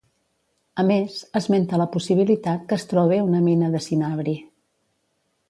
[0.83, 4.37] A més, esmenta la possibilitat que es trobe una mina de cinabri.